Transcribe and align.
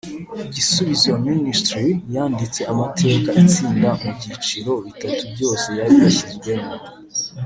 Gisubizo 0.53 1.09
Ministries 1.29 1.95
yanditse 2.15 2.61
amateka 2.71 3.29
itsinda 3.43 3.89
mu 4.01 4.09
byiciro 4.17 4.71
bitatu 4.85 5.21
byose 5.33 5.67
yari 5.79 5.95
yashyizwemo 6.03 6.73